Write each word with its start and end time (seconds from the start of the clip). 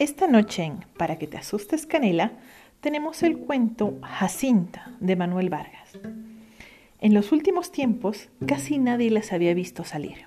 Esta 0.00 0.26
noche 0.26 0.62
en 0.62 0.78
Para 0.96 1.18
que 1.18 1.26
te 1.26 1.36
asustes 1.36 1.84
Canela 1.84 2.32
tenemos 2.80 3.22
el 3.22 3.36
cuento 3.36 3.98
Jacinta 4.00 4.96
de 4.98 5.14
Manuel 5.14 5.50
Vargas. 5.50 6.00
En 7.02 7.12
los 7.12 7.32
últimos 7.32 7.70
tiempos 7.70 8.30
casi 8.46 8.78
nadie 8.78 9.10
las 9.10 9.34
había 9.34 9.52
visto 9.52 9.84
salir. 9.84 10.24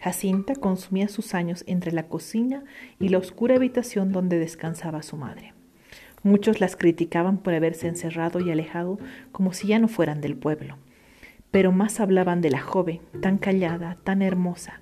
Jacinta 0.00 0.54
consumía 0.54 1.08
sus 1.08 1.34
años 1.34 1.62
entre 1.66 1.92
la 1.92 2.08
cocina 2.08 2.64
y 2.98 3.10
la 3.10 3.18
oscura 3.18 3.56
habitación 3.56 4.12
donde 4.12 4.38
descansaba 4.38 5.02
su 5.02 5.18
madre. 5.18 5.52
Muchos 6.22 6.60
las 6.60 6.74
criticaban 6.74 7.36
por 7.36 7.52
haberse 7.52 7.88
encerrado 7.88 8.40
y 8.40 8.50
alejado 8.50 8.98
como 9.30 9.52
si 9.52 9.66
ya 9.66 9.78
no 9.78 9.88
fueran 9.88 10.22
del 10.22 10.36
pueblo. 10.38 10.78
Pero 11.50 11.70
más 11.70 12.00
hablaban 12.00 12.40
de 12.40 12.48
la 12.48 12.62
joven, 12.62 13.02
tan 13.20 13.36
callada, 13.36 13.98
tan 14.04 14.22
hermosa, 14.22 14.80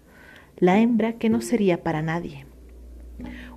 la 0.56 0.78
hembra 0.78 1.14
que 1.14 1.30
no 1.30 1.40
sería 1.40 1.82
para 1.82 2.00
nadie. 2.00 2.46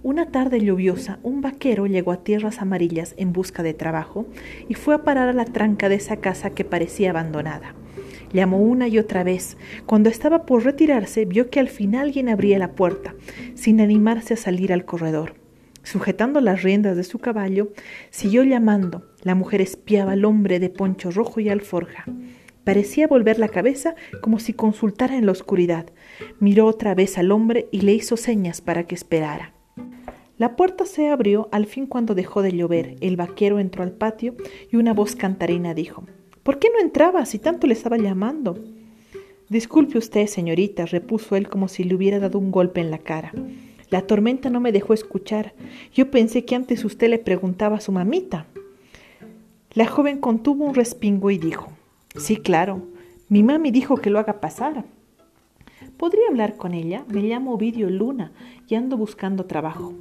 Una 0.04 0.28
tarde 0.28 0.60
lluviosa, 0.60 1.20
un 1.24 1.42
vaquero 1.42 1.88
llegó 1.88 2.12
a 2.12 2.24
tierras 2.24 2.62
amarillas 2.62 3.16
en 3.18 3.34
busca 3.34 3.64
de 3.64 3.74
trabajo 3.74 4.28
y 4.70 4.76
fue 4.76 4.96
a 4.96 5.04
parar 5.04 5.30
a 5.30 5.34
la 5.34 5.46
tranca 5.46 5.90
de 5.90 5.96
esa 5.96 6.18
casa 6.18 6.52
que 6.52 6.64
parecía 6.64 7.10
abandonada. 7.10 7.74
Llamó 8.32 8.60
una 8.60 8.88
y 8.88 9.00
otra 9.00 9.24
vez. 9.24 9.58
Cuando 9.86 10.10
estaba 10.10 10.46
por 10.46 10.64
retirarse, 10.64 11.26
vio 11.26 11.50
que 11.50 11.60
al 11.60 11.70
fin 11.70 11.96
alguien 11.96 12.30
abría 12.30 12.60
la 12.60 12.74
puerta, 12.74 13.16
sin 13.56 13.82
animarse 13.82 14.36
a 14.36 14.38
salir 14.38 14.72
al 14.74 14.86
corredor. 14.86 15.36
Sujetando 15.84 16.42
las 16.42 16.64
riendas 16.64 16.98
de 16.98 17.06
su 17.06 17.20
caballo, 17.20 17.72
siguió 18.10 18.44
llamando. 18.44 19.10
La 19.24 19.36
mujer 19.36 19.62
espiaba 19.62 20.12
al 20.12 20.26
hombre 20.26 20.60
de 20.60 20.70
poncho 20.70 21.12
rojo 21.12 21.40
y 21.40 21.50
alforja. 21.50 22.06
Parecía 22.68 23.08
volver 23.08 23.40
la 23.40 23.48
cabeza 23.48 23.96
como 24.20 24.40
si 24.40 24.52
consultara 24.52 25.16
en 25.16 25.26
la 25.26 25.32
oscuridad. 25.32 25.86
Miró 26.42 26.66
otra 26.66 26.96
vez 26.96 27.18
al 27.18 27.32
hombre 27.32 27.70
y 27.72 27.80
le 27.80 27.94
hizo 27.94 28.18
señas 28.18 28.60
para 28.60 28.84
que 28.84 28.94
esperara. 28.94 29.54
La 30.38 30.58
puerta 30.58 30.86
se 30.86 31.08
abrió 31.08 31.48
al 31.54 31.66
fin 31.66 31.86
cuando 31.86 32.14
dejó 32.14 32.42
de 32.42 32.52
llover. 32.52 32.98
El 33.00 33.16
vaquero 33.16 33.60
entró 33.60 33.84
al 33.84 33.94
patio 33.94 34.36
y 34.70 34.76
una 34.76 34.94
voz 34.94 35.16
cantarina 35.16 35.74
dijo 35.74 36.04
¿Por 36.44 36.60
qué 36.60 36.68
no 36.70 36.82
entraba 36.82 37.26
si 37.26 37.40
tanto 37.40 37.68
le 37.68 37.74
estaba 37.74 37.96
llamando? 37.96 38.62
Disculpe 39.48 39.98
usted, 39.98 40.28
señorita, 40.28 40.88
repuso 40.88 41.38
él 41.38 41.48
como 41.48 41.70
si 41.70 41.86
le 41.86 41.96
hubiera 41.96 42.20
dado 42.20 42.38
un 42.38 42.52
golpe 42.52 42.82
en 42.82 42.92
la 42.92 42.98
cara. 42.98 43.32
La 43.90 44.02
tormenta 44.02 44.50
no 44.50 44.60
me 44.60 44.74
dejó 44.74 44.94
escuchar. 44.94 45.54
Yo 45.94 46.12
pensé 46.12 46.44
que 46.44 46.56
antes 46.56 46.84
usted 46.84 47.10
le 47.10 47.20
preguntaba 47.20 47.78
a 47.78 47.80
su 47.80 47.94
mamita. 47.94 48.46
La 49.74 49.88
joven 49.88 50.18
contuvo 50.18 50.66
un 50.66 50.76
respingo 50.76 51.32
y 51.32 51.38
dijo 51.38 51.77
Sí, 52.18 52.38
claro. 52.38 52.82
Mi 53.30 53.44
mami 53.44 53.72
dijo 53.72 53.98
que 53.98 54.10
lo 54.10 54.20
haga 54.20 54.40
pasar. 54.40 54.86
¿Podría 55.98 56.28
hablar 56.30 56.58
con 56.58 56.74
ella? 56.74 57.06
Me 57.08 57.22
llamo 57.22 57.54
Ovidio 57.54 57.90
Luna 57.90 58.32
y 58.68 58.76
ando 58.76 58.98
buscando 58.98 59.46
trabajo. 59.46 59.94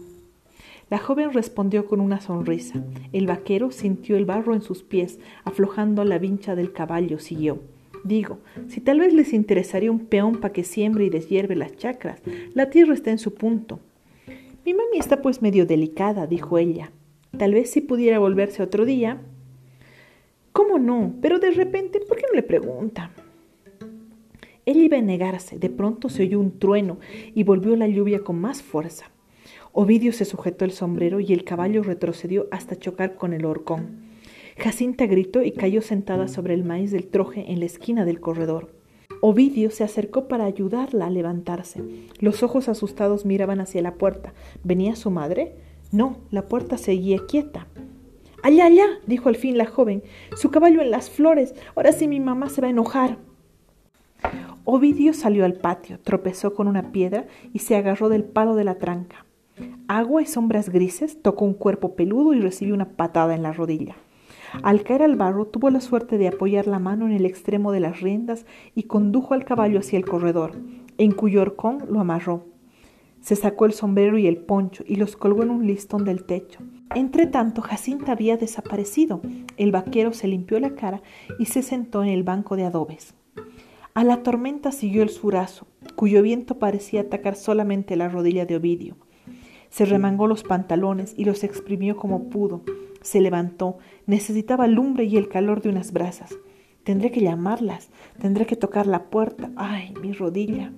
La 0.89 0.99
joven 0.99 1.33
respondió 1.33 1.87
con 1.87 2.01
una 2.01 2.21
sonrisa. 2.21 2.83
El 3.13 3.27
vaquero 3.27 3.71
sintió 3.71 4.17
el 4.17 4.25
barro 4.25 4.55
en 4.55 4.63
sus 4.63 4.83
pies, 4.83 5.19
aflojando 5.45 6.05
la 6.05 6.19
vincha 6.19 6.55
del 6.55 6.73
caballo, 6.73 7.19
siguió. 7.19 7.61
Digo, 8.05 8.39
si 8.69 8.81
tal 8.81 9.01
vez 9.01 9.13
les 9.13 9.33
interesaría 9.33 9.91
un 9.91 10.07
peón 10.07 10.37
para 10.37 10.53
que 10.53 10.65
siembre 10.65 11.05
y 11.05 11.11
deshierve 11.11 11.57
las 11.57 11.77
chacras, 11.77 12.23
la 12.55 12.71
tierra 12.71 12.95
está 12.95 13.11
en 13.11 13.19
su 13.19 13.35
punto. 13.35 13.81
Mi 14.65 14.75
mami 14.75 14.99
está 14.99 15.21
pues 15.23 15.43
medio 15.43 15.67
delicada, 15.67 16.27
dijo 16.27 16.57
ella. 16.57 16.93
Tal 17.37 17.53
vez 17.53 17.71
si 17.71 17.81
pudiera 17.81 18.19
volverse 18.21 18.63
otro 18.63 18.85
día, 18.85 19.21
¿Cómo 20.57 20.79
no? 20.79 21.13
Pero 21.21 21.39
de 21.39 21.51
repente, 21.51 22.01
¿por 22.01 22.17
qué 22.17 22.25
no 22.27 22.35
le 22.35 22.43
pregunta? 22.43 23.11
Él 24.65 24.79
iba 24.79 24.97
a 24.97 25.03
negarse. 25.03 25.59
De 25.59 25.69
pronto 25.69 26.09
se 26.09 26.23
oyó 26.23 26.41
un 26.41 26.59
trueno 26.59 26.99
y 27.35 27.45
volvió 27.45 27.77
la 27.77 27.87
lluvia 27.87 28.21
con 28.21 28.41
más 28.41 28.63
fuerza. 28.63 29.11
Ovidio 29.73 30.15
se 30.15 30.25
sujetó 30.25 30.65
el 30.65 30.71
sombrero 30.71 31.21
y 31.21 31.35
el 31.35 31.45
caballo 31.45 31.83
retrocedió 31.83 32.47
hasta 32.51 32.75
chocar 32.75 33.17
con 33.17 33.35
el 33.35 33.45
horcón. 33.45 34.07
Jacinta 34.57 35.05
gritó 35.05 35.43
y 35.43 35.53
cayó 35.53 35.83
sentada 35.83 36.27
sobre 36.27 36.55
el 36.55 36.65
maíz 36.65 36.91
del 36.91 37.09
troje 37.09 37.53
en 37.53 37.61
la 37.61 37.67
esquina 37.67 38.07
del 38.07 38.21
corredor. 38.21 38.73
Ovidio 39.21 39.71
se 39.71 39.85
acercó 39.85 40.27
para 40.27 40.47
ayudarla 40.47 41.09
a 41.09 41.11
levantarse. 41.11 41.83
Los 42.19 42.43
ojos 42.43 42.71
asustados 42.71 43.27
miraban 43.27 43.61
hacia 43.61 43.83
la 43.83 43.97
puerta. 43.97 44.33
¿Venía 44.65 44.97
su 44.97 45.11
madre? 45.11 45.55
No, 45.93 46.17
la 46.31 46.49
puerta 46.49 46.79
seguía 46.79 47.19
quieta. 47.29 47.67
Allá, 48.47 48.67
allá, 48.67 48.87
dijo 49.09 49.29
al 49.29 49.35
fin 49.35 49.59
la 49.59 49.67
joven, 49.67 50.05
su 50.37 50.53
caballo 50.53 50.81
en 50.81 50.93
las 50.93 51.11
flores. 51.11 51.53
Ahora 51.75 51.91
sí 51.91 52.07
mi 52.07 52.21
mamá 52.21 52.49
se 52.49 52.61
va 52.61 52.69
a 52.69 52.71
enojar. 52.71 53.19
Ovidio 54.63 55.15
salió 55.15 55.45
al 55.45 55.55
patio, 55.55 55.99
tropezó 55.99 56.55
con 56.55 56.69
una 56.69 56.93
piedra 56.93 57.27
y 57.53 57.59
se 57.59 57.75
agarró 57.75 58.09
del 58.09 58.23
palo 58.23 58.55
de 58.55 58.63
la 58.63 58.77
tranca. 58.77 59.27
Agua 59.89 60.23
y 60.23 60.27
sombras 60.27 60.69
grises, 60.69 61.21
tocó 61.23 61.45
un 61.45 61.55
cuerpo 61.55 61.97
peludo 61.97 62.35
y 62.35 62.41
recibió 62.41 62.73
una 62.73 62.91
patada 62.91 63.35
en 63.35 63.43
la 63.43 63.53
rodilla. 63.53 63.97
Al 64.63 64.85
caer 64.85 65.03
al 65.03 65.17
barro 65.17 65.47
tuvo 65.47 65.69
la 65.71 65.81
suerte 65.81 66.17
de 66.17 66.29
apoyar 66.29 66.69
la 66.69 66.79
mano 66.79 67.07
en 67.07 67.15
el 67.15 67.27
extremo 67.27 67.73
de 67.73 67.81
las 67.81 68.01
riendas 68.01 68.47
y 68.77 68.85
condujo 68.85 69.35
al 69.35 69.45
caballo 69.45 69.81
hacia 69.81 69.99
el 69.99 70.07
corredor, 70.07 70.53
en 70.99 71.11
cuyo 71.11 71.43
horcón 71.43 71.83
lo 71.91 71.99
amarró. 71.99 72.45
Se 73.21 73.35
sacó 73.35 73.67
el 73.67 73.73
sombrero 73.73 74.19
y 74.19 74.29
el 74.29 74.37
poncho 74.37 74.85
y 74.87 74.95
los 74.95 75.17
colgó 75.17 75.43
en 75.43 75.51
un 75.51 75.67
listón 75.67 76.05
del 76.05 76.23
techo. 76.23 76.61
Entre 76.95 77.27
tanto, 77.27 77.63
Jacinta 77.63 78.13
había 78.13 78.37
desaparecido. 78.37 79.21
El 79.57 79.73
vaquero 79.73 80.13
se 80.13 80.29
limpió 80.29 80.61
la 80.61 80.75
cara 80.75 81.03
y 81.39 81.47
se 81.47 81.63
sentó 81.63 82.03
en 82.03 82.11
el 82.11 82.23
banco 82.23 82.57
de 82.57 82.65
adobes. 82.65 83.15
A 83.95 84.05
la 84.05 84.23
tormenta 84.23 84.73
siguió 84.73 85.03
el 85.03 85.09
surazo, 85.09 85.67
cuyo 85.95 86.23
viento 86.23 86.59
parecía 86.59 87.01
atacar 87.03 87.35
solamente 87.35 87.97
la 87.97 88.09
rodilla 88.09 88.47
de 88.47 88.57
Ovidio. 88.57 88.97
Se 89.71 89.85
remangó 89.85 90.27
los 90.27 90.43
pantalones 90.43 91.15
y 91.17 91.25
los 91.25 91.45
exprimió 91.45 91.97
como 91.97 92.29
pudo. 92.29 92.63
Se 93.03 93.21
levantó, 93.21 93.79
necesitaba 94.07 94.67
lumbre 94.67 95.05
y 95.05 95.17
el 95.17 95.29
calor 95.29 95.63
de 95.63 95.71
unas 95.71 95.93
brasas. 95.93 96.37
Tendré 96.85 97.11
que 97.11 97.21
llamarlas, 97.21 97.91
tendré 98.21 98.47
que 98.47 98.57
tocar 98.57 98.87
la 98.87 99.05
puerta. 99.11 99.51
¡Ay, 99.57 99.93
mi 100.01 100.13
rodilla! 100.13 100.73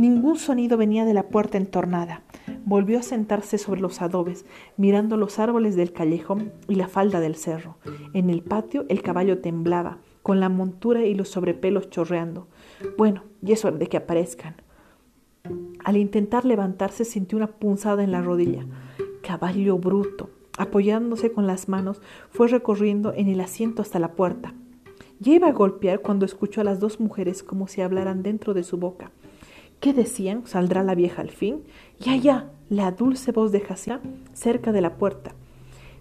Ningún 0.00 0.36
sonido 0.36 0.78
venía 0.78 1.04
de 1.04 1.12
la 1.12 1.28
puerta 1.28 1.58
entornada. 1.58 2.22
Volvió 2.64 2.98
a 2.98 3.02
sentarse 3.02 3.58
sobre 3.58 3.82
los 3.82 4.00
adobes, 4.00 4.46
mirando 4.78 5.18
los 5.18 5.38
árboles 5.38 5.76
del 5.76 5.92
callejón 5.92 6.54
y 6.68 6.76
la 6.76 6.88
falda 6.88 7.20
del 7.20 7.34
cerro. 7.34 7.76
En 8.14 8.30
el 8.30 8.40
patio 8.40 8.86
el 8.88 9.02
caballo 9.02 9.40
temblaba, 9.40 9.98
con 10.22 10.40
la 10.40 10.48
montura 10.48 11.04
y 11.04 11.12
los 11.12 11.28
sobrepelos 11.28 11.90
chorreando. 11.90 12.48
Bueno, 12.96 13.24
y 13.42 13.52
es 13.52 13.62
de 13.62 13.86
que 13.88 13.98
aparezcan. 13.98 14.54
Al 15.84 15.98
intentar 15.98 16.46
levantarse 16.46 17.04
sintió 17.04 17.36
una 17.36 17.48
punzada 17.48 18.02
en 18.02 18.10
la 18.10 18.22
rodilla. 18.22 18.64
Caballo 19.20 19.76
bruto. 19.76 20.30
Apoyándose 20.56 21.30
con 21.30 21.46
las 21.46 21.68
manos, 21.68 22.00
fue 22.30 22.48
recorriendo 22.48 23.12
en 23.12 23.28
el 23.28 23.42
asiento 23.42 23.82
hasta 23.82 23.98
la 23.98 24.12
puerta. 24.12 24.54
Ya 25.18 25.34
iba 25.34 25.48
a 25.48 25.52
golpear 25.52 26.00
cuando 26.00 26.24
escuchó 26.24 26.62
a 26.62 26.64
las 26.64 26.80
dos 26.80 27.00
mujeres 27.00 27.42
como 27.42 27.68
si 27.68 27.82
hablaran 27.82 28.22
dentro 28.22 28.54
de 28.54 28.62
su 28.62 28.78
boca. 28.78 29.10
¿Qué 29.80 29.94
decían? 29.94 30.46
¿Saldrá 30.46 30.82
la 30.82 30.94
vieja 30.94 31.22
al 31.22 31.30
fin? 31.30 31.62
Ya, 31.98 32.14
ya, 32.14 32.50
la 32.68 32.92
dulce 32.92 33.32
voz 33.32 33.50
de 33.50 33.60
Jacinta 33.60 34.02
cerca 34.34 34.72
de 34.72 34.82
la 34.82 34.96
puerta. 34.96 35.32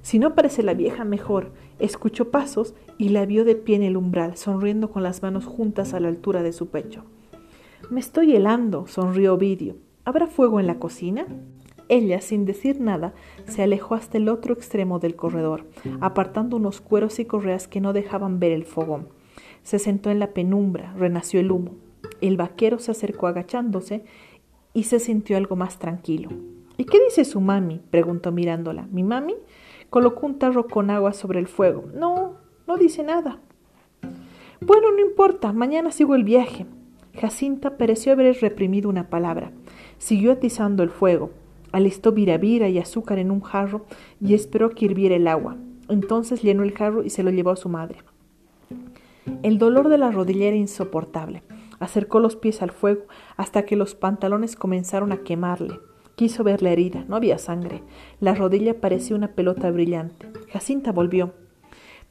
Si 0.02 0.20
no 0.20 0.36
parece 0.36 0.64
la 0.64 0.74
vieja, 0.74 1.06
mejor. 1.06 1.54
Escuchó 1.80 2.30
pasos 2.30 2.74
y 2.98 3.10
la 3.10 3.26
vio 3.26 3.46
de 3.46 3.56
pie 3.56 3.78
en 3.78 3.84
el 3.84 3.96
umbral, 3.96 4.36
sonriendo 4.36 4.92
con 4.92 5.02
las 5.02 5.22
manos 5.22 5.46
juntas 5.46 5.94
a 5.94 6.02
la 6.02 6.10
altura 6.10 6.44
de 6.44 6.52
su 6.52 6.68
pecho. 6.68 7.06
Me 7.90 8.02
estoy 8.02 8.36
helando, 8.36 8.86
sonrió 8.86 9.36
Ovidio. 9.36 9.78
¿Habrá 10.04 10.28
fuego 10.28 10.60
en 10.60 10.68
la 10.68 10.78
cocina? 10.78 11.26
Ella, 11.88 12.20
sin 12.20 12.44
decir 12.44 12.82
nada, 12.82 13.14
se 13.48 13.64
alejó 13.64 13.96
hasta 13.96 14.18
el 14.18 14.28
otro 14.28 14.54
extremo 14.54 15.00
del 15.00 15.16
corredor, 15.16 15.66
apartando 16.02 16.58
unos 16.58 16.82
cueros 16.82 17.18
y 17.20 17.26
correas 17.26 17.70
que 17.70 17.80
no 17.80 17.94
dejaban 17.94 18.42
ver 18.42 18.52
el 18.52 18.66
fogón. 18.66 19.08
Se 19.64 19.80
sentó 19.80 20.12
en 20.12 20.20
la 20.20 20.34
penumbra, 20.34 20.94
renació 20.98 21.40
el 21.40 21.52
humo. 21.52 21.76
El 22.22 22.38
vaquero 22.38 22.80
se 22.80 22.92
acercó 22.92 23.28
agachándose 23.28 24.04
y 24.74 24.84
se 24.84 25.00
sintió 25.00 25.38
algo 25.38 25.56
más 25.56 25.80
tranquilo. 25.80 26.30
¿Y 26.78 26.86
qué 26.86 26.98
dice 27.04 27.26
su 27.26 27.42
mami? 27.42 27.82
preguntó 27.92 28.32
mirándola. 28.32 28.88
¿Mi 28.92 29.04
mami? 29.04 29.36
Colocó 29.90 30.26
un 30.26 30.40
tarro 30.40 30.68
con 30.68 30.90
agua 30.90 31.14
sobre 31.14 31.40
el 31.40 31.48
fuego. 31.48 31.86
No, 31.94 32.36
no 32.68 32.78
dice 32.78 33.04
nada. 33.04 33.40
Bueno, 34.62 34.92
no 34.92 35.00
importa, 35.00 35.52
mañana 35.52 35.92
sigo 35.92 36.16
el 36.16 36.24
viaje. 36.24 36.66
Jacinta 37.20 37.78
pareció 37.78 38.14
haber 38.14 38.36
reprimido 38.40 38.90
una 38.90 39.10
palabra. 39.10 39.52
Siguió 39.98 40.32
atizando 40.32 40.84
el 40.84 40.90
fuego. 40.90 41.32
Alistó 41.72 42.12
viravira 42.12 42.70
y 42.70 42.80
azúcar 42.80 43.20
en 43.20 43.32
un 43.32 43.42
jarro 43.42 43.86
y 44.22 44.34
esperó 44.34 44.70
que 44.70 44.86
hirviera 44.86 45.16
el 45.16 45.28
agua. 45.28 45.58
Entonces 45.90 46.42
llenó 46.42 46.64
el 46.64 46.74
jarro 46.74 47.04
y 47.04 47.10
se 47.10 47.24
lo 47.24 47.32
llevó 47.32 47.52
a 47.52 47.56
su 47.56 47.68
madre. 47.68 48.00
El 49.44 49.58
dolor 49.58 49.90
de 49.90 49.98
la 49.98 50.12
rodilla 50.12 50.48
era 50.48 50.56
insoportable. 50.56 51.44
Acercó 51.80 52.20
los 52.20 52.36
pies 52.36 52.62
al 52.62 52.72
fuego 52.72 53.04
hasta 53.38 53.64
que 53.64 53.76
los 53.76 53.96
pantalones 53.96 54.56
comenzaron 54.56 55.12
a 55.12 55.24
quemarle. 55.24 55.80
Quiso 56.16 56.44
ver 56.44 56.62
la 56.62 56.72
herida, 56.72 57.06
no 57.08 57.16
había 57.16 57.38
sangre. 57.38 57.82
La 58.20 58.36
rodilla 58.36 58.82
parecía 58.82 59.16
una 59.16 59.30
pelota 59.30 59.72
brillante. 59.72 60.28
Jacinta 60.52 60.92
volvió. 60.92 61.34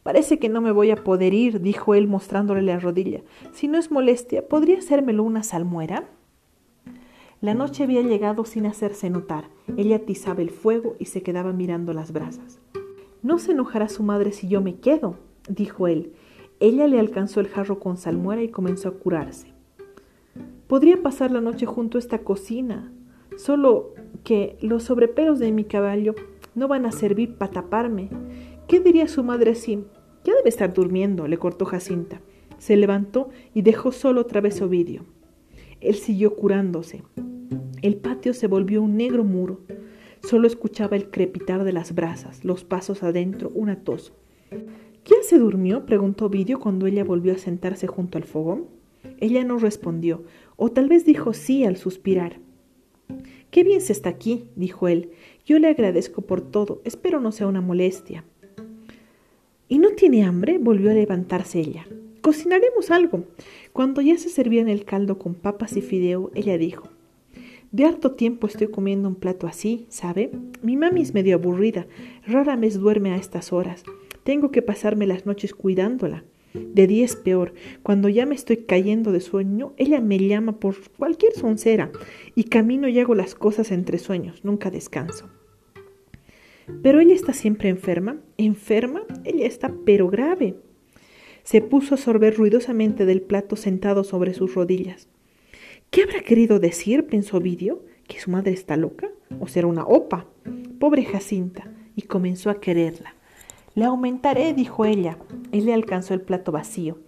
Parece 0.02 0.38
que 0.38 0.48
no 0.48 0.62
me 0.62 0.72
voy 0.72 0.90
a 0.90 0.96
poder 0.96 1.34
ir, 1.34 1.60
dijo 1.60 1.94
él 1.94 2.08
mostrándole 2.08 2.62
la 2.62 2.80
rodilla. 2.80 3.20
Si 3.52 3.68
no 3.68 3.76
es 3.76 3.90
molestia, 3.90 4.48
¿podría 4.48 4.78
hacérmelo 4.78 5.22
una 5.22 5.42
salmuera? 5.42 6.08
La 7.42 7.52
noche 7.52 7.84
había 7.84 8.00
llegado 8.00 8.46
sin 8.46 8.64
hacerse 8.64 9.10
notar. 9.10 9.50
Ella 9.76 9.96
atizaba 9.96 10.40
el 10.40 10.50
fuego 10.50 10.96
y 10.98 11.04
se 11.04 11.22
quedaba 11.22 11.52
mirando 11.52 11.92
las 11.92 12.10
brasas. 12.10 12.58
No 13.22 13.38
se 13.38 13.52
enojará 13.52 13.90
su 13.90 14.02
madre 14.02 14.32
si 14.32 14.48
yo 14.48 14.62
me 14.62 14.76
quedo, 14.76 15.16
dijo 15.48 15.86
él. 15.86 16.14
Ella 16.60 16.86
le 16.86 16.98
alcanzó 16.98 17.40
el 17.40 17.48
jarro 17.48 17.78
con 17.78 17.98
salmuera 17.98 18.42
y 18.42 18.48
comenzó 18.48 18.88
a 18.88 18.92
curarse. 18.92 19.57
Podría 20.68 21.02
pasar 21.02 21.30
la 21.30 21.40
noche 21.40 21.64
junto 21.64 21.96
a 21.96 21.98
esta 21.98 22.18
cocina, 22.18 22.92
solo 23.38 23.94
que 24.22 24.58
los 24.60 24.82
sobrepelos 24.82 25.38
de 25.38 25.50
mi 25.50 25.64
caballo 25.64 26.14
no 26.54 26.68
van 26.68 26.84
a 26.84 26.92
servir 26.92 27.36
para 27.36 27.52
taparme. 27.52 28.10
¿Qué 28.68 28.78
diría 28.78 29.08
su 29.08 29.24
madre 29.24 29.52
así? 29.52 29.82
Ya 30.24 30.34
debe 30.34 30.50
estar 30.50 30.74
durmiendo, 30.74 31.26
le 31.26 31.38
cortó 31.38 31.64
Jacinta. 31.64 32.20
Se 32.58 32.76
levantó 32.76 33.30
y 33.54 33.62
dejó 33.62 33.92
solo 33.92 34.20
otra 34.20 34.42
vez 34.42 34.60
Ovidio. 34.60 35.06
Él 35.80 35.94
siguió 35.94 36.36
curándose. 36.36 37.02
El 37.80 37.96
patio 37.96 38.34
se 38.34 38.46
volvió 38.46 38.82
un 38.82 38.98
negro 38.98 39.24
muro. 39.24 39.60
Solo 40.20 40.46
escuchaba 40.46 40.96
el 40.96 41.08
crepitar 41.10 41.64
de 41.64 41.72
las 41.72 41.94
brasas, 41.94 42.44
los 42.44 42.64
pasos 42.64 43.02
adentro, 43.02 43.50
una 43.54 43.84
tos. 43.84 44.12
¿Quién 45.02 45.20
se 45.22 45.38
durmió? 45.38 45.86
preguntó 45.86 46.26
Ovidio 46.26 46.60
cuando 46.60 46.86
ella 46.86 47.04
volvió 47.04 47.32
a 47.32 47.38
sentarse 47.38 47.86
junto 47.86 48.18
al 48.18 48.24
fogón. 48.24 48.66
Ella 49.20 49.44
no 49.44 49.58
respondió, 49.58 50.24
o 50.58 50.70
tal 50.70 50.88
vez 50.88 51.06
dijo 51.06 51.32
sí 51.32 51.64
al 51.64 51.78
suspirar. 51.78 52.40
Qué 53.50 53.62
bien 53.64 53.80
se 53.80 53.92
está 53.94 54.10
aquí, 54.10 54.44
dijo 54.56 54.88
él. 54.88 55.12
Yo 55.46 55.58
le 55.58 55.68
agradezco 55.68 56.20
por 56.20 56.42
todo. 56.42 56.82
Espero 56.84 57.20
no 57.20 57.32
sea 57.32 57.46
una 57.46 57.62
molestia. 57.62 58.24
¿Y 59.68 59.78
no 59.78 59.90
tiene 59.92 60.24
hambre? 60.24 60.58
volvió 60.58 60.90
a 60.90 60.94
levantarse 60.94 61.60
ella. 61.60 61.86
Cocinaremos 62.20 62.90
algo. 62.90 63.24
Cuando 63.72 64.02
ya 64.02 64.18
se 64.18 64.28
servían 64.28 64.68
el 64.68 64.84
caldo 64.84 65.18
con 65.18 65.34
papas 65.34 65.76
y 65.76 65.80
fideo, 65.80 66.30
ella 66.34 66.58
dijo, 66.58 66.88
de 67.70 67.84
harto 67.84 68.12
tiempo 68.12 68.46
estoy 68.46 68.68
comiendo 68.68 69.08
un 69.08 69.14
plato 69.14 69.46
así, 69.46 69.86
¿sabe? 69.88 70.32
Mi 70.62 70.76
mami 70.76 71.02
es 71.02 71.14
medio 71.14 71.36
aburrida, 71.36 71.86
rara 72.26 72.56
vez 72.56 72.78
duerme 72.78 73.12
a 73.12 73.16
estas 73.16 73.52
horas. 73.52 73.84
Tengo 74.24 74.50
que 74.50 74.62
pasarme 74.62 75.06
las 75.06 75.24
noches 75.24 75.54
cuidándola. 75.54 76.24
De 76.54 76.86
día 76.86 77.04
es 77.04 77.16
peor. 77.16 77.52
Cuando 77.82 78.08
ya 78.08 78.26
me 78.26 78.34
estoy 78.34 78.58
cayendo 78.58 79.12
de 79.12 79.20
sueño, 79.20 79.74
ella 79.76 80.00
me 80.00 80.18
llama 80.18 80.58
por 80.58 80.76
cualquier 80.90 81.32
soncera 81.34 81.90
y 82.34 82.44
camino 82.44 82.88
y 82.88 82.98
hago 82.98 83.14
las 83.14 83.34
cosas 83.34 83.70
entre 83.70 83.98
sueños, 83.98 84.44
nunca 84.44 84.70
descanso. 84.70 85.28
Pero 86.82 87.00
ella 87.00 87.14
está 87.14 87.32
siempre 87.32 87.68
enferma. 87.68 88.18
¿Enferma? 88.36 89.02
Ella 89.24 89.46
está 89.46 89.72
pero 89.84 90.08
grave. 90.08 90.56
Se 91.42 91.60
puso 91.62 91.94
a 91.94 91.98
sorber 91.98 92.36
ruidosamente 92.36 93.06
del 93.06 93.22
plato 93.22 93.56
sentado 93.56 94.04
sobre 94.04 94.34
sus 94.34 94.54
rodillas. 94.54 95.08
¿Qué 95.90 96.02
habrá 96.02 96.20
querido 96.20 96.58
decir? 96.58 97.06
pensó 97.06 97.40
Vidio, 97.40 97.82
que 98.06 98.20
su 98.20 98.30
madre 98.30 98.52
está 98.52 98.76
loca, 98.76 99.08
o 99.40 99.48
será 99.48 99.66
una 99.66 99.84
opa. 99.86 100.26
Pobre 100.78 101.04
Jacinta, 101.04 101.72
y 101.96 102.02
comenzó 102.02 102.50
a 102.50 102.60
quererla. 102.60 103.14
Le 103.74 103.84
aumentaré, 103.84 104.54
dijo 104.54 104.84
ella. 104.84 105.18
Él 105.52 105.66
le 105.66 105.74
alcanzó 105.74 106.14
el 106.14 106.20
plato 106.20 106.52
vacío. 106.52 106.98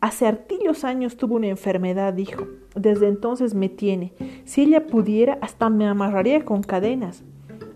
Hace 0.00 0.26
artillos 0.26 0.84
años 0.84 1.16
tuvo 1.16 1.36
una 1.36 1.48
enfermedad, 1.48 2.12
dijo. 2.12 2.46
Desde 2.76 3.08
entonces 3.08 3.54
me 3.54 3.68
tiene. 3.68 4.12
Si 4.44 4.62
ella 4.62 4.86
pudiera, 4.86 5.38
hasta 5.40 5.70
me 5.70 5.86
amarraría 5.86 6.44
con 6.44 6.62
cadenas. 6.62 7.24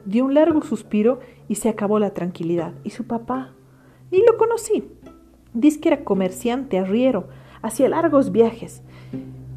Dio 0.05 0.25
un 0.25 0.35
largo 0.35 0.63
suspiro 0.63 1.21
y 1.49 1.57
se 1.57 1.69
acabó 1.69 1.99
la 1.99 2.11
tranquilidad. 2.11 2.75
¿Y 2.85 2.91
su 2.91 3.07
papá? 3.07 3.53
Ni 4.11 4.19
lo 4.19 4.37
conocí. 4.37 4.85
Dice 5.55 5.81
que 5.81 5.89
era 5.89 6.05
comerciante, 6.05 6.79
arriero, 6.79 7.29
hacía 7.61 7.89
largos 7.89 8.33
viajes. 8.33 8.83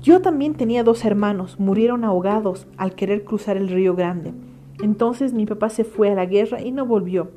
Yo 0.01 0.21
también 0.21 0.55
tenía 0.55 0.83
dos 0.83 1.05
hermanos, 1.05 1.59
murieron 1.59 2.03
ahogados 2.03 2.67
al 2.77 2.95
querer 2.95 3.23
cruzar 3.23 3.57
el 3.57 3.69
río 3.69 3.95
Grande. 3.95 4.33
Entonces 4.81 5.33
mi 5.33 5.45
papá 5.45 5.69
se 5.69 5.83
fue 5.83 6.11
a 6.11 6.15
la 6.15 6.25
guerra 6.25 6.61
y 6.61 6.71
no 6.71 6.85
volvió. 6.85 7.31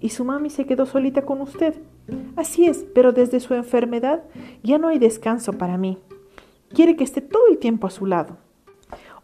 Y 0.00 0.10
su 0.10 0.24
mami 0.24 0.50
se 0.50 0.64
quedó 0.64 0.86
solita 0.86 1.22
con 1.22 1.40
usted. 1.40 1.74
Así 2.36 2.66
es, 2.66 2.86
pero 2.94 3.12
desde 3.12 3.40
su 3.40 3.54
enfermedad 3.54 4.22
ya 4.62 4.78
no 4.78 4.88
hay 4.88 4.98
descanso 4.98 5.52
para 5.52 5.76
mí. 5.76 5.98
Quiere 6.72 6.96
que 6.96 7.04
esté 7.04 7.20
todo 7.20 7.48
el 7.50 7.58
tiempo 7.58 7.86
a 7.86 7.90
su 7.90 8.06
lado. 8.06 8.38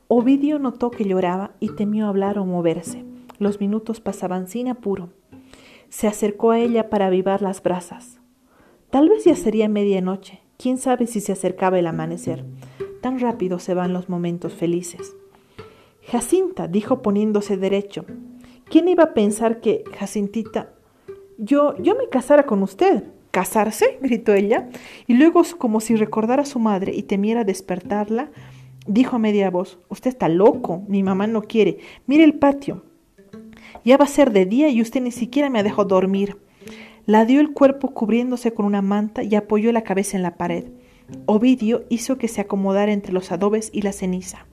Ovidio 0.08 0.58
notó 0.58 0.90
que 0.90 1.05
lloraba 1.05 1.52
y 1.61 1.70
temió 1.70 2.06
hablar 2.06 2.38
o 2.38 2.44
moverse. 2.44 3.05
Los 3.38 3.61
minutos 3.61 4.00
pasaban 4.00 4.49
sin 4.49 4.69
apuro. 4.69 5.08
Se 5.88 6.06
acercó 6.06 6.50
a 6.50 6.58
ella 6.58 6.90
para 6.90 7.06
avivar 7.06 7.43
las 7.43 7.62
brasas. 7.62 8.19
Tal 8.90 9.08
vez 9.08 9.25
ya 9.25 9.37
sería 9.37 9.69
medianoche. 9.69 10.40
Quién 10.58 10.78
sabe 10.78 11.06
si 11.06 11.20
se 11.20 11.32
acercaba 11.32 11.78
el 11.78 11.87
amanecer. 11.87 12.44
Tan 13.00 13.19
rápido 13.19 13.58
se 13.58 13.75
van 13.75 13.93
los 13.93 14.08
momentos 14.08 14.55
felices. 14.55 15.14
Jacinta, 16.06 16.69
dijo 16.69 17.02
poniéndose 17.02 17.56
derecho. 17.56 18.05
¿Quién 18.68 18.88
iba 18.88 19.04
a 19.04 19.14
pensar 19.14 19.60
que, 19.60 19.84
Jacintita, 19.96 20.72
yo, 21.38 21.76
yo 21.78 21.94
me 21.94 22.08
casara 22.08 22.46
con 22.46 22.62
usted? 22.62 23.04
¿Casarse? 23.30 23.98
gritó 24.02 24.34
ella, 24.34 24.68
y 25.06 25.14
luego, 25.14 25.42
como 25.56 25.80
si 25.80 25.94
recordara 25.94 26.42
a 26.42 26.46
su 26.46 26.58
madre 26.58 26.92
y 26.94 27.04
temiera 27.04 27.44
despertarla, 27.44 28.30
dijo 28.86 29.16
a 29.16 29.20
media 29.20 29.50
voz, 29.50 29.78
Usted 29.88 30.10
está 30.10 30.28
loco, 30.28 30.82
mi 30.88 31.04
mamá 31.04 31.28
no 31.28 31.42
quiere. 31.42 31.78
Mire 32.06 32.24
el 32.24 32.34
patio. 32.34 32.84
Ya 33.84 33.96
va 33.96 34.04
a 34.04 34.08
ser 34.08 34.32
de 34.32 34.46
día 34.46 34.68
y 34.68 34.82
usted 34.82 35.00
ni 35.00 35.12
siquiera 35.12 35.48
me 35.48 35.62
dejó 35.62 35.84
dormir. 35.84 36.36
La 37.04 37.24
dio 37.24 37.40
el 37.40 37.52
cuerpo 37.52 37.94
cubriéndose 37.94 38.52
con 38.52 38.66
una 38.66 38.82
manta 38.82 39.22
y 39.22 39.36
apoyó 39.36 39.70
la 39.70 39.82
cabeza 39.82 40.16
en 40.16 40.24
la 40.24 40.36
pared. 40.36 40.64
Ovidio 41.26 41.84
hizo 41.88 42.18
que 42.18 42.26
se 42.26 42.40
acomodara 42.40 42.92
entre 42.92 43.12
los 43.12 43.30
adobes 43.30 43.70
y 43.72 43.82
la 43.82 43.92
ceniza. 43.92 44.46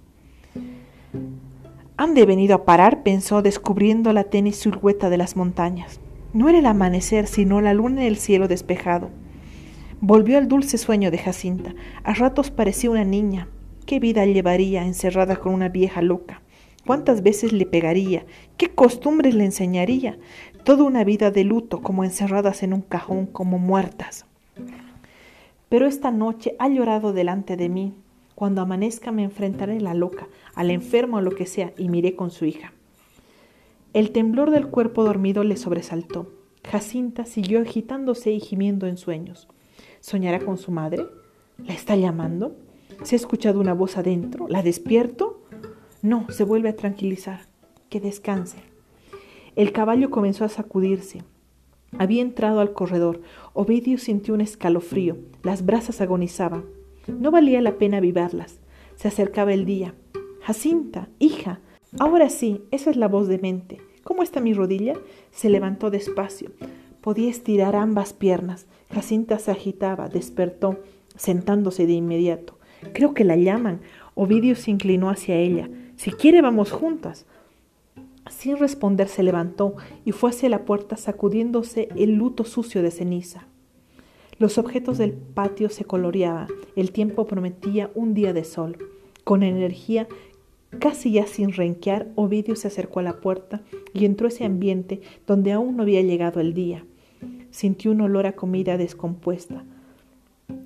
Han 2.04 2.16
de 2.16 2.26
venido 2.26 2.54
a 2.54 2.66
parar, 2.66 3.02
pensó, 3.02 3.42
descubriendo 3.42 4.12
la 4.12 4.26
tenis 4.26 4.58
silueta 4.58 5.10
de 5.10 5.16
las 5.16 5.38
montañas. 5.38 6.02
No 6.34 6.50
era 6.50 6.60
el 6.60 6.66
amanecer, 6.66 7.28
sino 7.28 7.62
la 7.62 7.74
luna 7.74 8.02
en 8.02 8.08
el 8.08 8.18
cielo 8.18 8.50
despejado. 8.50 9.10
Volvió 10.02 10.38
al 10.38 10.50
dulce 10.50 10.78
sueño 10.78 11.12
de 11.12 11.18
Jacinta. 11.18 11.74
A 12.04 12.14
ratos 12.14 12.52
parecía 12.52 12.92
una 12.92 13.06
niña. 13.06 13.48
¿Qué 13.86 14.02
vida 14.02 14.26
llevaría 14.26 14.86
encerrada 14.86 15.38
con 15.38 15.54
una 15.54 15.70
vieja 15.70 16.02
loca? 16.02 16.42
¿Cuántas 16.86 17.24
veces 17.24 17.54
le 17.54 17.66
pegaría? 17.66 18.26
¿Qué 18.58 18.68
costumbres 18.68 19.34
le 19.34 19.46
enseñaría? 19.46 20.18
toda 20.66 20.84
una 20.84 21.06
vida 21.06 21.32
de 21.32 21.46
luto, 21.46 21.82
como 21.82 22.04
encerradas 22.04 22.64
en 22.64 22.74
un 22.74 22.82
cajón, 22.82 23.28
como 23.28 23.60
muertas. 23.60 24.26
Pero 25.70 25.88
esta 25.88 26.12
noche 26.12 26.58
ha 26.60 26.68
llorado 26.68 27.14
delante 27.14 27.56
de 27.56 27.70
mí. 27.70 27.94
Cuando 28.36 28.62
amanezca 28.62 29.12
me 29.12 29.24
enfrentaré 29.24 29.78
a 29.78 29.82
la 29.82 29.94
loca, 29.94 30.28
al 30.56 30.72
enfermo 30.72 31.18
o 31.18 31.22
lo 31.22 31.32
que 31.32 31.46
sea, 31.46 31.74
y 31.78 31.90
miré 31.90 32.16
con 32.16 32.32
su 32.32 32.46
hija. 32.46 32.74
El 33.94 34.12
temblor 34.12 34.50
del 34.50 34.68
cuerpo 34.68 35.04
dormido 35.04 35.44
le 35.44 35.56
sobresaltó. 35.56 36.32
Jacinta 36.64 37.26
siguió 37.26 37.62
agitándose 37.62 38.32
y 38.32 38.40
gimiendo 38.40 38.88
en 38.88 38.98
sueños. 38.98 39.48
¿Soñará 40.00 40.40
con 40.40 40.58
su 40.58 40.72
madre? 40.72 41.06
¿La 41.60 41.74
está 41.74 41.96
llamando? 41.96 42.56
¿Se 43.04 43.16
ha 43.16 43.18
escuchado 43.18 43.60
una 43.60 43.74
voz 43.74 43.98
adentro? 43.98 44.48
¿La 44.48 44.64
despierto? 44.64 45.42
No, 46.02 46.26
se 46.30 46.44
vuelve 46.44 46.70
a 46.70 46.76
tranquilizar. 46.76 47.42
Que 47.90 48.00
descanse. 48.00 48.58
El 49.56 49.72
caballo 49.72 50.10
comenzó 50.10 50.44
a 50.44 50.50
sacudirse. 50.50 51.22
Había 52.00 52.24
entrado 52.24 52.60
al 52.60 52.74
corredor. 52.74 53.22
Ovidio 53.54 54.00
sintió 54.00 54.34
un 54.34 54.42
escalofrío. 54.42 55.18
Las 55.44 55.66
brasas 55.66 56.02
agonizaban. 56.02 56.66
No 57.08 57.32
valía 57.32 57.62
la 57.62 57.78
pena 57.78 57.98
avivarlas. 57.98 58.60
Se 58.96 59.08
acercaba 59.08 59.54
el 59.54 59.66
día. 59.66 59.94
Jacinta, 60.42 61.10
hija. 61.20 61.60
Ahora 62.00 62.30
sí, 62.30 62.62
esa 62.72 62.90
es 62.90 62.96
la 62.96 63.08
voz 63.08 63.28
de 63.28 63.40
mente. 63.40 63.80
¿Cómo 64.04 64.24
está 64.24 64.40
mi 64.40 64.54
rodilla? 64.54 64.96
Se 65.32 65.50
levantó 65.50 65.90
despacio. 65.90 66.52
Podía 67.02 67.30
estirar 67.30 67.76
ambas 67.76 68.14
piernas. 68.14 68.68
Jacinta 68.92 69.40
se 69.40 69.52
agitaba, 69.52 70.10
despertó, 70.10 70.80
sentándose 71.16 71.86
de 71.86 71.94
inmediato. 71.94 72.58
Creo 72.94 73.14
que 73.14 73.24
la 73.24 73.36
llaman. 73.36 73.82
Ovidio 74.16 74.56
se 74.56 74.72
inclinó 74.72 75.10
hacia 75.10 75.36
ella. 75.36 75.70
Si 75.96 76.12
quiere, 76.12 76.42
vamos 76.42 76.72
juntas. 76.72 77.26
Sin 78.30 78.58
responder 78.58 79.08
se 79.08 79.24
levantó 79.24 79.76
y 80.06 80.12
fue 80.12 80.30
hacia 80.30 80.50
la 80.50 80.66
puerta 80.66 80.98
sacudiéndose 80.98 81.90
el 81.96 82.16
luto 82.16 82.46
sucio 82.46 82.82
de 82.82 82.92
ceniza. 82.92 83.48
Los 84.40 84.58
objetos 84.58 84.98
del 84.98 85.14
patio 85.14 85.70
se 85.70 85.86
coloreaban, 85.86 86.48
el 86.76 86.92
tiempo 86.92 87.26
prometía 87.26 87.92
un 87.96 88.14
día 88.14 88.34
de 88.34 88.44
sol. 88.44 88.78
Con 89.24 89.44
energía, 89.44 90.08
casi 90.80 91.14
ya 91.14 91.28
sin 91.28 91.54
renquear, 91.54 92.08
Ovidio 92.16 92.56
se 92.56 92.68
acercó 92.68 93.00
a 93.00 93.04
la 93.04 93.22
puerta 93.22 93.62
y 93.94 94.06
entró 94.06 94.28
ese 94.28 94.44
ambiente 94.44 95.02
donde 95.28 95.52
aún 95.52 95.78
no 95.78 95.84
había 95.84 96.02
llegado 96.02 96.40
el 96.40 96.54
día. 96.54 96.84
Sintió 97.52 97.92
un 97.92 98.02
olor 98.02 98.26
a 98.26 98.34
comida 98.34 98.78
descompuesta. 98.78 99.64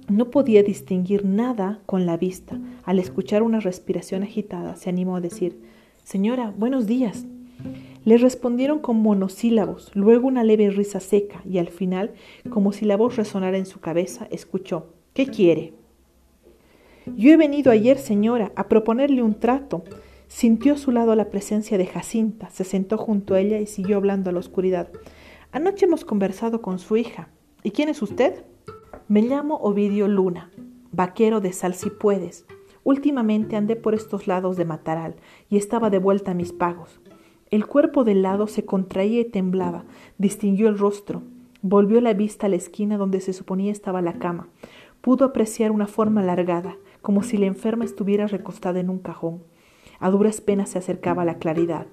No 0.09 0.31
podía 0.31 0.63
distinguir 0.63 1.25
nada 1.25 1.81
con 1.85 2.05
la 2.05 2.17
vista. 2.17 2.59
Al 2.83 2.99
escuchar 2.99 3.43
una 3.43 3.59
respiración 3.59 4.23
agitada, 4.23 4.75
se 4.75 4.89
animó 4.89 5.17
a 5.17 5.21
decir, 5.21 5.59
Señora, 6.03 6.53
buenos 6.57 6.87
días. 6.87 7.25
Le 8.07 8.17
respondieron 8.17 8.79
con 8.79 9.01
monosílabos, 9.01 9.91
luego 9.93 10.29
una 10.29 10.45
leve 10.45 10.69
risa 10.69 11.01
seca 11.01 11.41
y 11.43 11.57
al 11.57 11.67
final, 11.67 12.13
como 12.49 12.71
si 12.71 12.85
la 12.85 12.95
voz 12.95 13.17
resonara 13.17 13.57
en 13.57 13.65
su 13.65 13.81
cabeza, 13.81 14.29
escuchó 14.31 14.93
¿Qué 15.13 15.27
quiere? 15.27 15.73
Yo 17.17 17.33
he 17.33 17.35
venido 17.35 17.69
ayer, 17.69 17.97
señora, 17.97 18.53
a 18.55 18.69
proponerle 18.69 19.21
un 19.21 19.37
trato. 19.37 19.83
Sintió 20.29 20.75
a 20.75 20.77
su 20.77 20.91
lado 20.91 21.13
la 21.15 21.29
presencia 21.29 21.77
de 21.77 21.85
Jacinta, 21.85 22.49
se 22.49 22.63
sentó 22.63 22.97
junto 22.97 23.33
a 23.33 23.41
ella 23.41 23.59
y 23.59 23.65
siguió 23.65 23.97
hablando 23.97 24.29
a 24.29 24.33
la 24.33 24.39
oscuridad. 24.39 24.89
Anoche 25.51 25.85
hemos 25.85 26.05
conversado 26.05 26.61
con 26.61 26.79
su 26.79 26.95
hija. 26.95 27.27
¿Y 27.61 27.71
quién 27.71 27.89
es 27.89 28.01
usted? 28.01 28.45
Me 29.09 29.21
llamo 29.21 29.57
Ovidio 29.57 30.07
Luna, 30.07 30.49
vaquero 30.93 31.41
de 31.41 31.51
Sal 31.51 31.73
si 31.73 31.89
puedes. 31.89 32.45
Últimamente 32.85 33.57
andé 33.57 33.75
por 33.75 33.93
estos 33.93 34.27
lados 34.27 34.55
de 34.55 34.63
Mataral 34.63 35.17
y 35.49 35.57
estaba 35.57 35.89
de 35.89 35.99
vuelta 35.99 36.31
a 36.31 36.35
mis 36.35 36.53
pagos. 36.53 37.01
El 37.49 37.65
cuerpo 37.65 38.03
del 38.03 38.21
lado 38.23 38.47
se 38.47 38.65
contraía 38.65 39.21
y 39.21 39.25
temblaba, 39.25 39.85
distinguió 40.17 40.67
el 40.67 40.77
rostro, 40.77 41.21
volvió 41.61 42.01
la 42.01 42.13
vista 42.13 42.47
a 42.47 42.49
la 42.49 42.57
esquina 42.57 42.97
donde 42.97 43.21
se 43.21 43.31
suponía 43.31 43.71
estaba 43.71 44.01
la 44.01 44.19
cama. 44.19 44.49
Pudo 44.99 45.23
apreciar 45.23 45.71
una 45.71 45.87
forma 45.87 46.21
alargada, 46.21 46.75
como 47.01 47.23
si 47.23 47.37
la 47.37 47.45
enferma 47.45 47.85
estuviera 47.85 48.27
recostada 48.27 48.81
en 48.81 48.89
un 48.89 48.99
cajón. 48.99 49.43
A 49.99 50.09
duras 50.09 50.41
penas 50.41 50.71
se 50.71 50.77
acercaba 50.77 51.21
a 51.21 51.25
la 51.25 51.37
claridad. 51.37 51.87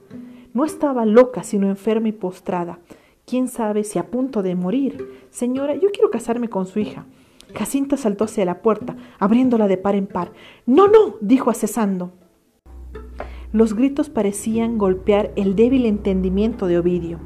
No 0.53 0.65
estaba 0.65 1.05
loca, 1.05 1.45
sino 1.45 1.69
enferma 1.69 2.09
y 2.09 2.13
postrada. 2.13 2.81
Quién 3.25 3.47
sabe 3.47 3.85
si 3.85 4.01
a 4.01 4.11
punto 4.11 4.43
de 4.43 4.57
morir. 4.57 5.27
Señora, 5.31 5.75
yo 5.77 5.91
quiero 5.93 6.11
casarme 6.11 6.49
con 6.49 6.67
su 6.67 6.81
hija. 6.81 7.07
Jacinta 7.55 7.97
saltó 7.97 8.25
hacia 8.25 8.45
la 8.45 8.61
puerta, 8.61 8.97
abriéndola 9.21 9.69
de 9.69 9.77
par 9.77 9.95
en 9.95 10.07
par. 10.09 10.33
No, 10.67 10.89
no, 10.89 11.17
dijo 11.21 11.51
acesando. 11.51 12.13
Los 13.55 13.75
gritos 13.75 14.11
parecían 14.11 14.79
golpear 14.79 15.31
el 15.37 15.55
débil 15.55 15.87
entendimiento 15.87 16.67
de 16.67 16.77
Ovidio. 16.77 17.21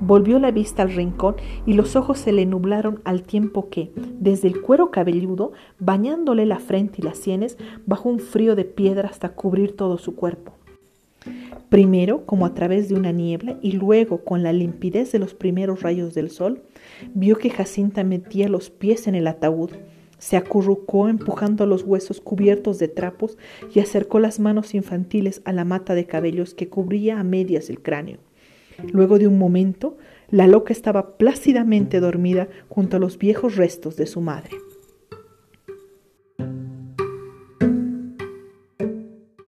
Volvió 0.00 0.38
la 0.38 0.50
vista 0.50 0.80
al 0.80 0.94
rincón 0.94 1.36
y 1.66 1.74
los 1.74 1.94
ojos 1.94 2.18
se 2.18 2.32
le 2.32 2.46
nublaron 2.46 3.02
al 3.04 3.22
tiempo 3.22 3.68
que, 3.68 3.92
desde 4.18 4.48
el 4.48 4.62
cuero 4.62 4.90
cabelludo, 4.90 5.52
bañándole 5.78 6.46
la 6.46 6.58
frente 6.58 6.94
y 7.00 7.02
las 7.02 7.18
sienes, 7.18 7.58
bajó 7.84 8.08
un 8.08 8.18
frío 8.18 8.56
de 8.56 8.64
piedra 8.64 9.10
hasta 9.10 9.34
cubrir 9.34 9.76
todo 9.76 9.98
su 9.98 10.14
cuerpo. 10.16 10.54
Primero, 11.68 12.24
como 12.24 12.46
a 12.46 12.54
través 12.54 12.88
de 12.88 12.94
una 12.94 13.12
niebla, 13.12 13.58
y 13.60 13.72
luego, 13.72 14.24
con 14.24 14.42
la 14.42 14.54
limpidez 14.54 15.12
de 15.12 15.18
los 15.18 15.34
primeros 15.34 15.82
rayos 15.82 16.14
del 16.14 16.30
sol, 16.30 16.62
vio 17.12 17.36
que 17.36 17.50
Jacinta 17.50 18.04
metía 18.04 18.48
los 18.48 18.70
pies 18.70 19.06
en 19.06 19.16
el 19.16 19.26
ataúd, 19.26 19.72
se 20.18 20.36
acurrucó 20.36 21.08
empujando 21.08 21.66
los 21.66 21.82
huesos 21.82 22.20
cubiertos 22.20 22.78
de 22.78 22.88
trapos 22.88 23.36
y 23.74 23.80
acercó 23.80 24.18
las 24.18 24.40
manos 24.40 24.74
infantiles 24.74 25.42
a 25.44 25.52
la 25.52 25.64
mata 25.64 25.94
de 25.94 26.06
cabellos 26.06 26.54
que 26.54 26.68
cubría 26.68 27.20
a 27.20 27.24
medias 27.24 27.70
el 27.70 27.80
cráneo. 27.80 28.18
Luego 28.92 29.18
de 29.18 29.28
un 29.28 29.38
momento, 29.38 29.96
la 30.30 30.46
loca 30.46 30.72
estaba 30.72 31.16
plácidamente 31.16 32.00
dormida 32.00 32.48
junto 32.68 32.96
a 32.96 33.00
los 33.00 33.18
viejos 33.18 33.56
restos 33.56 33.96
de 33.96 34.06
su 34.06 34.20
madre. 34.20 34.50